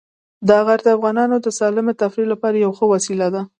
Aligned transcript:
دا 0.49 0.57
غر 0.65 0.79
د 0.83 0.87
افغانانو 0.97 1.35
د 1.41 1.47
سالمې 1.59 1.93
تفریح 2.01 2.27
لپاره 2.33 2.55
یوه 2.63 2.75
ښه 2.77 2.85
وسیله 2.93 3.27
ده. 3.33 3.41